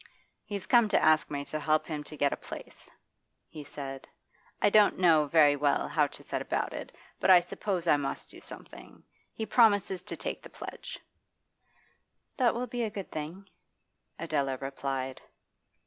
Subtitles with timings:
[0.43, 2.89] 'He's come to ask me to help him to get a place,'
[3.47, 4.07] he said.
[4.59, 8.31] 'I don't know very well how to set about it, but I suppose I must
[8.31, 9.03] do something.
[9.31, 10.97] He promises to take the pledge.'
[12.37, 13.47] 'That will be a good thing,'
[14.17, 15.21] Adela replied.